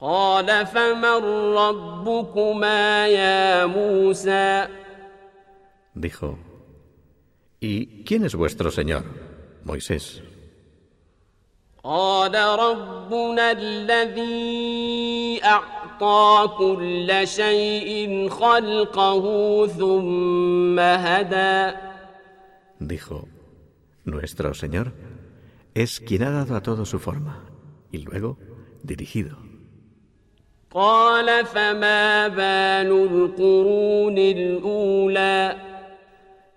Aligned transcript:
قال 0.00 0.66
فمن 0.66 1.24
ربكما 1.54 3.08
يا 3.08 3.66
Dijo, 5.94 6.38
¿y 7.60 8.04
quién 8.04 8.24
es 8.24 8.34
vuestro 8.36 8.70
Señor, 8.70 9.04
Moisés? 9.64 10.22
قال 11.84 12.34
ربنا 12.34 13.50
الذي 13.52 15.40
أعطى 15.44 16.48
كل 16.58 17.28
شيء 17.28 18.28
خلقه 18.28 19.66
ثم 19.66 20.78
هدى 20.78 21.74
Dijo, 22.80 23.26
nuestro 24.04 24.54
Señor 24.54 24.92
es 25.74 25.98
quien 25.98 26.22
ha 26.22 26.30
dado 26.30 26.54
a 26.54 26.62
todo 26.62 26.84
su 26.84 27.00
forma 27.00 27.44
y 27.90 27.98
luego 27.98 28.38
dirigido. 28.84 29.47
قال 30.71 31.45
فما 31.45 32.27
بال 32.27 32.91
القرون 32.91 34.17
الأولى 34.17 35.55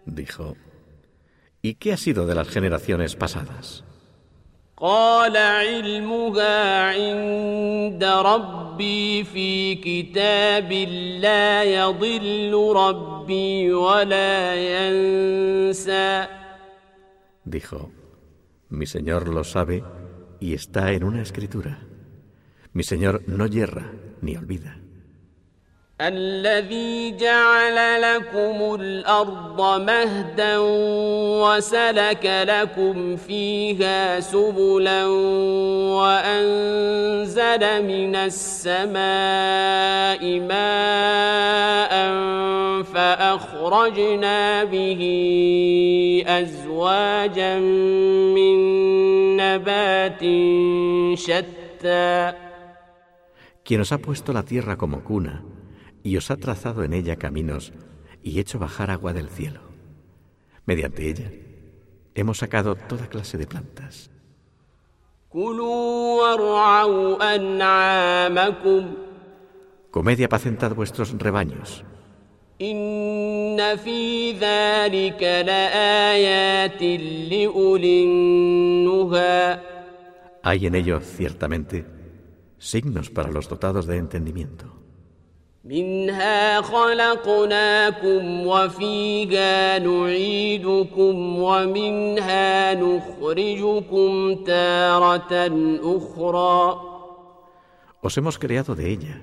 Dijo, 0.07 0.57
¿y 1.63 1.75
qué 1.75 1.93
ha 1.93 1.97
sido 1.97 2.27
de 2.27 2.35
las 2.35 2.49
generaciones 2.49 3.17
pasadas? 3.17 3.83
قال 4.77 5.37
علمها 5.37 6.83
عند 6.91 8.05
ربي 8.05 9.25
في 9.25 9.75
كتاب 9.75 10.73
لا 11.21 11.63
يضل 11.65 12.73
ربي 12.77 13.73
ولا 13.73 14.55
ينسى 14.55 16.27
Dijo, 17.45 17.91
mi 18.71 18.87
Señor 18.87 19.29
lo 19.29 19.45
sabe 19.45 19.85
y 20.41 20.55
está 20.55 20.93
en 20.93 21.05
una 21.05 21.23
escritura. 21.23 21.79
Mi 22.74 22.84
Señor 22.84 23.22
no 23.28 23.46
yerra 23.48 23.92
ni 24.22 24.36
olvida. 24.38 24.82
الذي 26.02 27.18
جعل 27.18 28.02
لكم 28.02 28.76
الأرض 28.82 29.82
مهدا 29.82 30.58
وسلك 31.46 32.46
لكم 32.48 33.16
فيها 33.16 34.20
سبلا 34.20 35.06
وأنزل 36.02 37.64
من 37.86 38.16
السماء 38.16 39.00
ماء 40.40 42.12
فأخرجنا 42.84 44.64
به 44.64 45.02
أزواجا 46.28 47.60
من 48.36 48.58
نبات 49.38 50.24
شتى 51.18 52.34
quien 53.64 53.82
os 53.82 53.92
ha 53.92 54.00
puesto 54.00 54.34
la 54.34 54.44
tierra 54.44 54.78
como 54.78 55.04
cuna, 55.04 55.44
y 56.04 56.18
os 56.18 56.32
ha 56.32 56.38
trazado 56.38 56.84
en 56.84 56.94
ella 56.94 57.16
caminos, 57.18 57.74
y 58.24 58.40
hecho 58.40 58.60
bajar 58.60 58.92
agua 58.92 59.14
del 59.14 59.30
cielo. 59.30 59.62
Mediante 60.66 61.10
ella 61.10 61.32
hemos 62.16 62.40
sacado 62.40 62.76
toda 62.76 63.08
clase 63.08 63.38
de 63.38 63.48
plantas. 63.48 64.12
Comed 69.92 70.20
y 70.20 70.24
apacentad 70.24 70.76
vuestros 70.76 71.18
rebaños. 71.18 71.84
Hay 80.44 80.66
en 80.66 80.76
ello, 80.76 81.00
ciertamente, 81.00 81.86
signos 82.61 83.11
para 83.11 83.31
los 83.31 83.49
dotados 83.49 83.87
de 83.87 83.97
entendimiento. 83.97 84.67
منها 85.67 86.63
خلقناكم 86.63 88.47
وفيها 88.47 89.79
نعيدكم 89.79 91.39
ومنها 91.39 92.75
نخرجكم 92.75 94.35
تارة 94.45 95.33
أخرى 95.83 96.81
Os 98.01 98.17
hemos 98.17 98.39
creado 98.39 98.77
de 98.77 98.93
ella, 98.93 99.23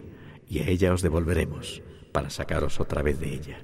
y 0.50 0.60
a 0.60 0.68
ella 0.68 0.92
os 0.94 1.02
devolveremos, 1.02 1.82
para 2.12 2.30
sacaros 2.30 2.82
otra 2.82 3.02
vez 3.02 3.20
de 3.20 3.34
ella. 3.34 3.58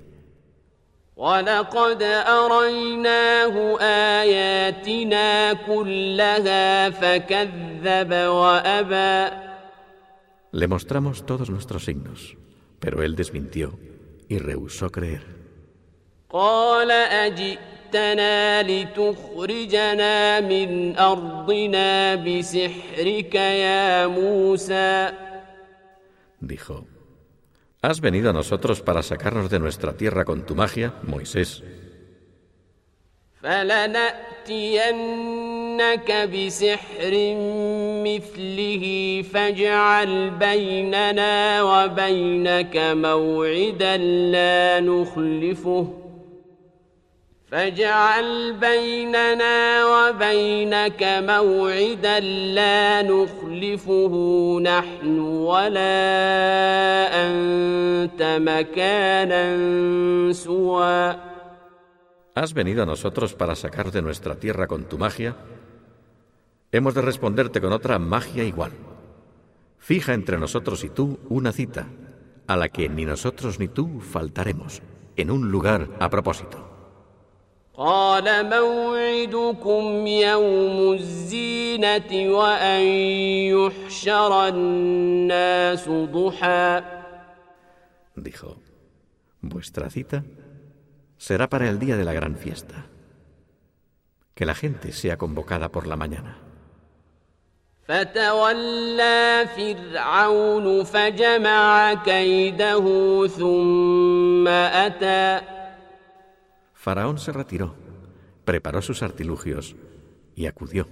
ولقد 1.19 2.03
أريناه 2.27 3.79
آياتنا 3.81 5.53
كلها 5.53 6.89
فكذب 6.89 8.13
وأبى 8.13 9.29
Le 10.53 10.67
mostramos 10.67 11.25
todos 11.25 11.49
nuestros 11.49 11.85
signos, 11.85 12.37
pero 12.79 13.03
él 13.03 13.15
desmintió 13.15 13.79
y 14.27 14.37
rehusó 14.37 14.89
creer. 14.89 15.39
قال 16.29 16.91
أجئتنا 16.91 18.63
لتخرجنا 18.63 20.39
من 20.39 20.97
أرضنا 20.97 22.15
بسحرك 22.15 23.35
يا 23.35 24.07
موسى 24.07 25.11
Dijo, 26.41 26.85
¿has 27.81 27.99
venido 27.99 28.29
a 28.29 28.33
nosotros 28.33 28.81
para 28.81 29.01
sacarnos 29.03 29.49
de 29.49 29.59
nuestra 29.59 29.93
tierra 29.93 30.23
con 30.23 30.45
tu 30.45 30.55
magia, 30.55 30.93
Moisés? 31.03 31.63
فلنأتينك 34.49 36.11
بسحر 36.11 37.13
مثله 38.04 38.84
فاجعل 39.32 40.30
بيننا 40.30 41.62
وبينك 41.62 42.76
موعدا 42.76 43.96
لا 43.96 44.80
نخلفه 44.80 46.04
فاجعل 47.50 48.52
بيننا 48.52 49.84
وبينك 49.86 51.02
موعدا 51.02 52.20
لا 52.58 53.02
نخلفه 53.02 54.14
نحن 54.62 55.18
ولا 55.18 55.96
أنت 57.26 58.22
مكانا 58.22 59.44
سوى 60.32 61.16
¿Has 62.36 62.52
venido 62.52 62.82
a 62.82 62.86
nosotros 62.86 63.32
para 63.34 63.54
sacar 63.54 63.92
de 63.92 64.02
nuestra 64.02 64.34
tierra 64.34 64.66
con 64.66 64.82
tu 64.88 64.98
magia? 64.98 65.36
Hemos 66.73 66.93
de 66.93 67.01
responderte 67.01 67.61
con 67.61 67.73
otra 67.73 67.97
magia 67.99 68.43
igual. 68.43 68.71
Fija 69.79 70.13
entre 70.13 70.37
nosotros 70.37 70.83
y 70.83 70.89
tú 70.89 71.19
una 71.29 71.51
cita, 71.51 71.87
a 72.47 72.57
la 72.57 72.69
que 72.69 72.89
ni 72.89 73.05
nosotros 73.05 73.59
ni 73.59 73.67
tú 73.67 73.99
faltaremos, 74.01 74.81
en 75.15 75.31
un 75.31 75.51
lugar 75.51 75.89
a 75.99 76.09
propósito. 76.09 76.69
قال 77.79 78.49
موعدكم 78.49 80.07
يوم 80.07 80.93
الزينة 80.93 82.11
وأن 82.11 82.81
يحشر 83.55 84.47
الناس 84.47 85.89
ضحى 85.89 86.83
Dijo, 88.17 88.57
vuestra 89.39 89.89
cita 89.89 90.25
será 91.17 91.47
para 91.47 91.69
el 91.69 91.79
día 91.79 91.95
de 91.95 92.03
la 92.03 92.11
gran 92.11 92.35
fiesta. 92.35 92.87
Que 94.35 94.45
la 94.45 94.55
gente 94.55 94.91
sea 94.91 95.17
convocada 95.17 95.69
por 95.69 95.87
la 95.87 95.95
mañana. 95.95 96.42
فتولى 97.88 99.46
فرعون 99.56 100.84
فجمع 100.84 101.94
كيده 101.94 102.86
ثم 103.26 104.48
أتى 104.48 105.40
Faraón 106.84 107.16
se 107.16 107.32
retiró, 107.32 107.74
preparó 108.44 108.82
sus 108.82 109.02
artilugios 109.02 109.74
y 110.36 110.46
acudió. 110.46 110.86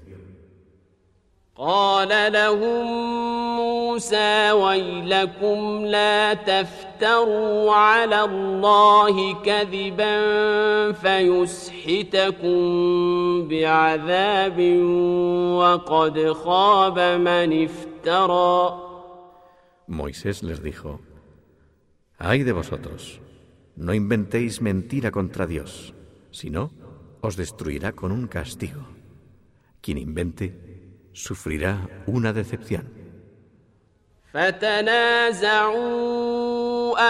قال 1.56 2.32
لهم 2.32 3.21
موسى 3.91 4.51
ويلكم 4.51 5.85
لا 5.85 6.33
تفتروا 6.33 7.73
على 7.73 8.21
الله 8.23 9.41
كذبا 9.41 10.15
فيسحتكم 10.91 12.57
بعذاب 13.47 14.59
وقد 15.59 16.31
خاب 16.31 16.99
من 16.99 17.63
افترى 17.63 18.83
Moisés 19.89 20.43
les 20.43 20.61
dijo, 20.61 20.99
Ay 22.19 22.43
de 22.43 22.51
vosotros, 22.51 23.21
no 23.77 23.93
inventéis 23.93 24.61
mentira 24.61 25.11
contra 25.11 25.47
Dios, 25.47 25.93
si 26.31 26.49
no, 26.49 26.71
os 27.21 27.37
destruirá 27.37 27.93
con 27.93 28.11
un 28.11 28.27
castigo. 28.27 28.83
Quien 29.81 29.97
invente 29.97 30.45
sufrirá 31.13 31.73
una 32.05 32.33
decepción. 32.33 33.00
فتنازعوا 34.34 36.12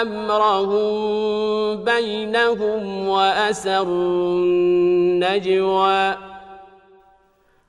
أمرهم 0.03 1.85
بينهم 1.85 3.09
وأسروا 3.09 4.39
النجوى 4.39 6.17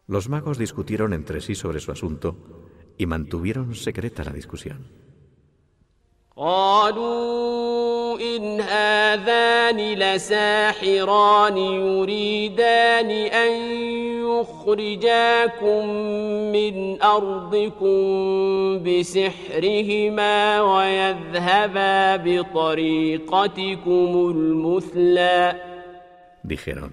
Los 0.05 0.27
magos 0.27 0.57
discutieron 0.57 1.13
entre 1.13 1.39
sí 1.39 1.55
sobre 1.55 1.79
su 1.79 1.91
asunto 1.91 2.35
y 2.97 3.05
mantuvieron 3.05 3.73
secreta 3.75 4.23
la 4.23 4.31
discusión. 4.31 4.85
قالوا 6.35 8.19
إن 8.19 8.61
هذان 8.61 9.77
لساحران 9.93 11.57
يريدان 11.57 13.11
أن 13.11 13.51
يخرجاكم 14.42 15.86
من 16.52 17.02
أرضكم 17.02 17.98
بسحرهما 18.84 20.60
ويذهبا 20.60 22.16
بطريقتكم 22.16 24.32
المثلى 24.34 25.62
Dijeron, 26.44 26.92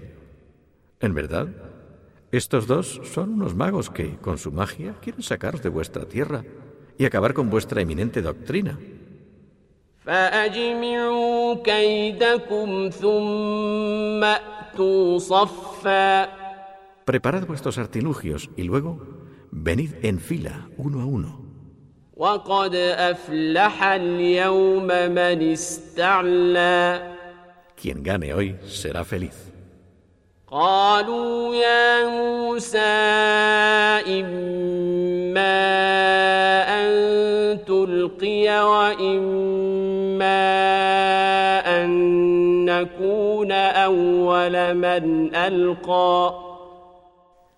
en 1.00 1.14
verdad, 1.14 1.48
estos 2.32 2.66
dos 2.66 3.00
son 3.14 3.34
unos 3.34 3.54
magos 3.54 3.90
que, 3.90 4.16
con 4.16 4.38
su 4.38 4.50
magia, 4.52 4.94
quieren 5.00 5.22
sacaros 5.22 5.62
de 5.62 5.68
vuestra 5.70 6.04
tierra 6.04 6.44
y 6.98 7.04
acabar 7.04 7.32
con 7.32 7.48
vuestra 7.48 7.80
eminente 7.80 8.22
doctrina. 8.22 8.76
فأجمعوا 10.06 11.54
كيدكم 11.54 12.90
ثم 12.90 14.24
أتوا 14.24 15.18
صفا 15.18 16.39
Preparad 17.11 17.45
vuestros 17.45 17.77
artilugios 17.77 18.49
y 18.55 18.63
luego 18.63 18.97
venid 19.51 19.95
en 20.01 20.21
fila 20.21 20.69
uno 20.77 21.01
a 21.01 21.05
uno. 21.05 21.41
Quien 27.75 28.01
gane 28.01 28.33
hoy 28.33 28.55
será 28.65 29.03
feliz. 29.03 29.51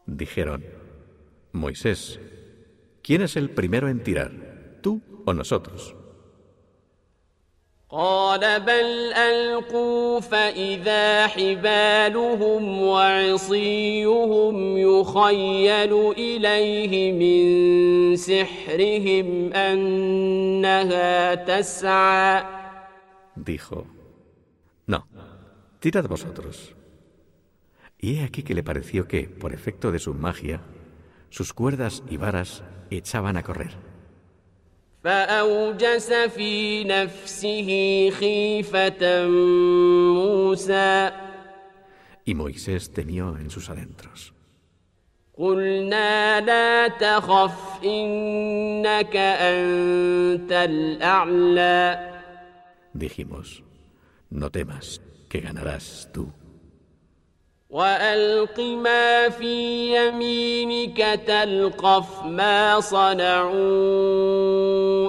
Dijeron, 0.07 0.65
Moisés, 1.53 2.21
¿quién 3.03 3.23
es 3.23 3.37
el 3.37 3.51
primero 3.51 3.89
en 3.89 4.03
tirar, 4.03 4.33
tú 4.83 5.03
o 5.27 5.35
nosotros? 5.35 5.95
قال 7.91 8.61
بل 8.61 9.13
ألقوا 9.13 10.21
فإذا 10.21 11.27
حبالهم 11.27 12.83
وعصيهم 12.83 14.79
يخيل 14.79 15.93
إليه 16.13 17.13
من 17.13 18.17
سحرهم 18.17 19.53
أنها 19.53 21.35
تسعى 21.35 22.45
Dijo, 23.37 23.87
no, 24.87 25.07
tirad 25.81 26.07
vosotros. 26.09 26.75
Y 28.04 28.18
he 28.18 28.24
aquí 28.26 28.44
que 28.44 28.54
le 28.54 28.64
pareció 28.64 29.08
que, 29.08 29.30
por 29.30 29.54
efecto 29.54 29.90
de 29.94 29.98
su 29.98 30.14
magia, 30.14 30.60
sus 31.30 31.54
cuerdas 31.54 32.04
y 32.10 32.18
varas 32.18 32.62
echaban 32.90 33.38
a 33.38 33.44
correr. 33.44 33.72
Y 42.26 42.36
Moisés 42.36 42.92
temió 42.92 43.38
en 43.38 43.50
sus 43.50 43.70
adentros. 43.70 44.34
Dijimos, 52.94 53.64
no 54.30 54.52
temas, 54.52 55.02
que 55.30 55.40
ganarás 55.40 56.10
tú. 56.14 56.34
وألق 57.73 58.61
ما 58.61 59.29
في 59.29 59.57
يمينك 59.97 61.21
تلقف 61.27 62.25
ما 62.25 62.81
صنعوا 62.81 63.55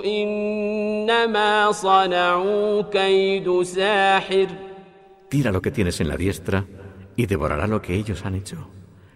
إنما 0.05 1.71
صنعوا 1.71 2.81
كيد 2.81 3.61
ساحر 3.61 4.47
Tira 5.29 5.51
lo 5.51 5.61
que 5.61 5.71
tienes 5.71 6.01
en 6.01 6.07
la 6.09 6.17
diestra 6.17 6.65
y 7.15 7.27
devorará 7.27 7.67
lo 7.67 7.81
que 7.83 7.93
ellos 7.95 8.25
han 8.25 8.33
hecho, 8.35 8.67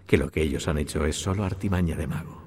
que 0.05 0.17
lo 0.17 0.29
que 0.29 0.43
ellos 0.43 0.67
han 0.67 0.77
hecho 0.77 1.03
es 1.05 1.15
solo 1.15 1.43
artimaña 1.43 1.95
de 1.95 2.07
mago. 2.07 2.43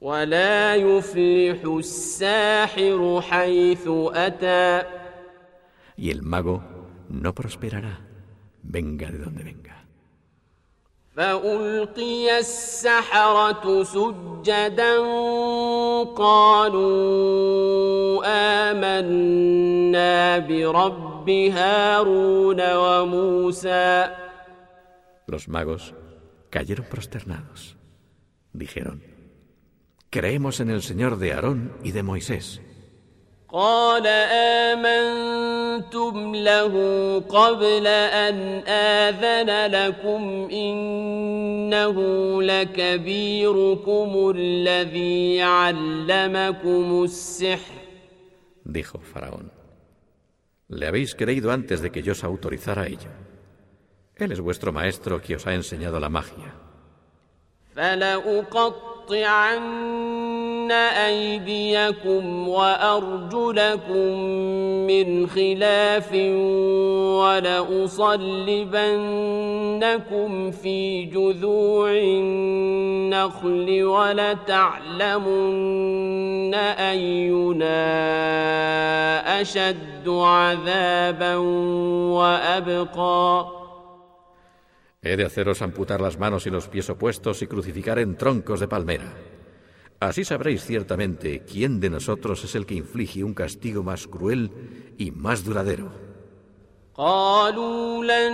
ولا 0.00 0.74
يفلح 0.74 1.64
الساحر 1.64 3.20
حيث 3.22 3.88
أتى 4.14 4.82
Y 5.96 6.10
el 6.10 6.22
mago 6.22 6.62
no 7.08 7.34
prosperará, 7.34 8.00
venga 8.62 9.10
de 9.10 9.18
donde 9.18 9.44
venga. 9.44 9.80
فألقي 11.16 12.38
السحرة 12.38 13.82
سجدا 13.82 14.98
قالوا 16.16 18.22
آمنا 18.70 20.38
برب 20.38 21.30
هارون 21.30 22.60
وموسى 22.74 24.10
Los 25.26 25.48
magos 25.48 25.94
cayeron 26.50 26.86
prosternados. 26.86 27.76
Dijeron, 28.52 29.02
creemos 30.10 30.60
en 30.60 30.70
el 30.70 30.82
Señor 30.82 31.18
de 31.18 31.32
Aarón 31.32 31.72
y 31.84 31.92
de 31.92 32.02
Moisés. 32.02 32.60
قال 33.48 34.06
آمنتم 35.75 36.35
له 36.35 36.73
قبل 37.19 37.87
أن 37.87 38.35
آذن 38.67 39.71
لكم 39.71 40.49
إنه 40.51 41.97
لكبيركم 42.43 44.33
الذي 44.35 45.41
علمكم 45.41 47.03
السحر 47.03 47.85
Dijo 48.67 48.97
Faraón, 48.99 49.51
le 50.69 50.87
habéis 50.87 51.13
creído 51.13 51.51
antes 51.51 51.81
de 51.81 51.91
que 51.91 52.01
yo 52.01 52.13
os 52.13 52.23
autorizara 52.23 52.87
ello. 52.87 53.11
Él 54.15 54.31
es 54.31 54.39
vuestro 54.39 54.71
maestro 54.71 55.21
que 55.21 55.35
os 55.35 55.45
ha 55.45 55.53
enseñado 55.53 55.99
la 55.99 56.09
magia. 56.09 56.51
فلأقطعن 57.75 59.61
أيديكم 60.71 62.47
وأرجلكم 62.47 64.19
من 64.87 65.27
خلاف 65.27 66.13
ولأصلبنكم 67.21 68.31
في 70.51 71.05
جذوع 71.05 71.91
النخل 71.91 73.83
ولتعلمن 73.83 75.35
أينا 76.53 77.81
أشد 79.41 80.09
عذابا 80.09 81.35
وأبقى 82.15 83.55
He 85.05 85.15
de 85.15 85.23
haceros 85.23 85.61
amputar 85.61 86.01
las 86.01 86.17
manos 86.17 86.47
y 86.47 86.49
los 86.49 86.67
pies 86.67 86.89
opuestos 86.89 87.43
y 87.43 87.47
crucificar 87.47 87.99
en 87.99 88.17
troncos 88.17 88.59
de 88.59 88.67
palmera. 88.67 89.13
Así 90.00 90.24
sabréis 90.24 90.64
ciertamente 90.64 91.44
quién 91.44 91.78
de 91.80 91.90
nosotros 91.90 92.42
es 92.44 92.54
el 92.54 92.64
que 92.64 92.74
inflige 92.74 93.22
un 93.22 93.34
castigo 93.34 93.82
más 93.82 94.06
cruel 94.06 94.50
y 94.96 95.10
más 95.10 95.44
duradero. 95.44 96.10
قالوا 96.94 98.04
لن 98.04 98.32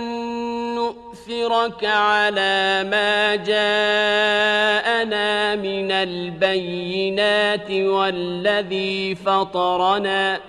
نؤثرك 0.75 1.85
على 1.85 2.83
ما 2.91 3.35
جاءنا 3.35 5.25
من 5.55 5.91
البينات 5.91 7.71
والذي 7.71 9.15
فطرنا 9.15 10.41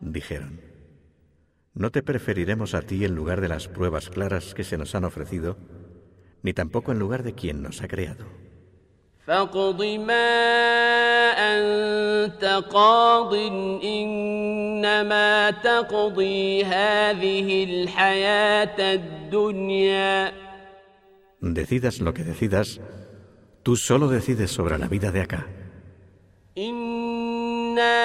Dijeron, 0.00 0.60
no 1.74 1.90
te 1.90 2.02
preferiremos 2.02 2.74
a 2.74 2.82
ti 2.82 3.04
en 3.04 3.14
lugar 3.14 3.40
de 3.40 3.48
las 3.48 3.68
pruebas 3.68 4.10
claras 4.10 4.52
que 4.52 4.64
se 4.64 4.76
nos 4.76 4.94
han 4.96 5.04
ofrecido, 5.04 5.56
ni 6.42 6.52
tampoco 6.52 6.92
en 6.92 6.98
lugar 6.98 7.22
de 7.22 7.34
quien 7.34 7.62
nos 7.62 7.82
ha 7.82 7.88
creado. 7.88 8.26
فاقض 9.27 9.83
ما 9.83 10.29
أنت 11.35 12.63
قاض 12.71 13.33
إنما 13.83 15.51
تقضي 15.51 16.63
هذه 16.63 17.63
الحياة 17.63 18.93
الدنيا 18.93 20.31
Decidas 21.39 21.99
lo 21.99 22.13
que 22.13 22.23
decidas, 22.23 22.79
tú 23.63 23.75
solo 23.75 24.07
decides 24.07 24.49
sobre 24.49 24.77
la 24.79 24.87
vida 24.87 25.11
de 25.11 25.21
acá. 25.21 25.45
إنا 26.57 27.97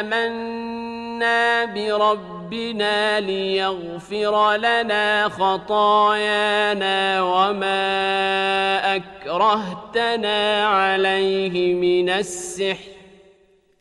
آمنا 0.00 1.64
بربنا 1.64 3.20
ليغفر 3.20 4.56
لنا 4.56 5.28
خطايانا 5.28 7.22
وما 7.22 8.96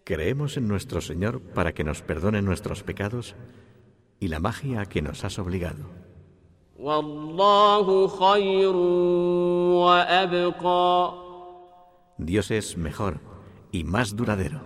Creemos 0.05 0.55
en 0.55 0.67
nuestro 0.67 1.01
Señor 1.01 1.41
para 1.41 1.73
que 1.73 1.83
nos 1.83 2.01
perdone 2.01 2.41
nuestros 2.41 2.83
pecados 2.83 3.35
y 4.19 4.29
la 4.29 4.39
magia 4.39 4.81
a 4.81 4.85
que 4.85 5.01
nos 5.01 5.25
has 5.25 5.39
obligado. 5.39 5.89
Dios 12.17 12.51
es 12.51 12.77
mejor 12.77 13.19
y 13.71 13.83
más 13.83 14.15
duradero. 14.15 14.61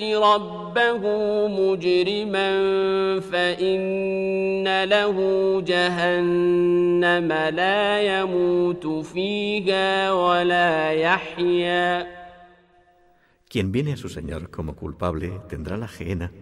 يأت 0.00 0.22
ربه 0.24 1.02
مجرما 1.48 2.50
فإن 3.20 4.84
له 4.84 5.16
جهنم 5.60 7.32
لا 7.32 8.20
يموت 8.20 8.86
فيها 8.86 10.12
ولا 10.12 10.92
يحيا 10.92 12.16
Quien 13.48 13.70
viene 13.72 13.92
a 13.92 13.96
su 13.96 14.08
Señor 14.08 14.50
como 14.50 14.74
culpable 14.74 15.40
tendrá 15.48 15.76
la 15.76 15.88
gehenna 15.88 16.32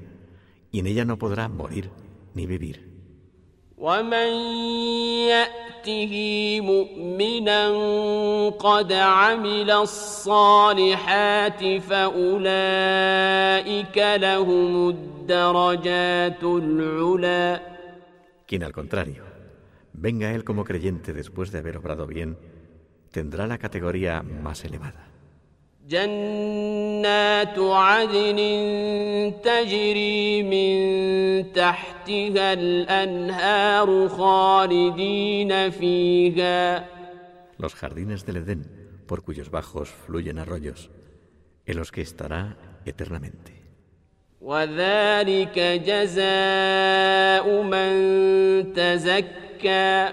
y 0.73 0.81
en 0.81 0.87
ella 0.87 1.05
no 1.05 1.19
podrá 1.19 1.49
morir 1.49 1.91
ni 2.35 2.47
vivir. 2.47 2.95
ومن 3.79 4.31
يأته 5.29 6.15
مؤمنا 6.61 7.69
قد 8.51 8.93
عمل 8.93 9.71
الصالحات 9.71 11.65
فأولئك 11.89 13.19
لهم 14.17 14.89
الدرجات 14.89 16.43
العلى 16.43 17.61
Quien 18.47 18.63
al 18.63 18.73
contrario, 18.73 19.25
venga 19.95 20.29
a 20.29 20.33
él 20.35 20.45
como 20.45 20.65
creyente 20.65 21.13
después 21.15 21.51
de 21.51 21.59
haber 21.61 21.79
obrado 21.79 22.07
bien, 22.07 22.37
tendrá 23.11 23.47
la 23.47 23.59
categoría 23.59 24.23
más 24.23 24.65
elevada. 24.65 25.07
جنات 25.89 27.59
عدن 27.59 28.39
تجري 29.45 30.43
من 30.43 31.53
تحتها 31.53 32.53
الأنهار 32.53 34.09
خالدين 34.09 35.71
فيها 35.71 36.87
Los 37.59 37.75
jardines 37.75 38.27
del 38.27 38.39
Edén, 38.39 38.63
por 39.07 39.23
cuyos 39.23 39.51
bajos 39.51 39.89
fluyen 39.89 40.39
arroyos, 40.39 40.91
en 41.67 41.77
los 41.77 41.93
que 41.93 42.01
estará 42.03 42.57
eternamente. 42.85 43.53
وذلك 44.41 45.59
جزاء 45.87 47.63
من 47.63 47.93
تزكى 48.73 50.13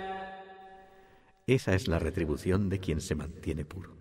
Esa 1.47 1.73
es 1.73 1.87
la 1.87 1.99
retribución 1.99 2.69
de 2.69 2.79
quien 2.79 3.01
se 3.01 3.15
mantiene 3.15 3.65
puro. 3.65 3.94